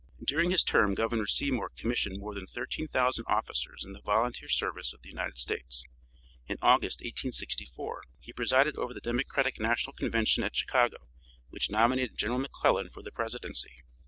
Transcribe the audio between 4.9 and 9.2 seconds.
of the United States. In August 1864 he presided over the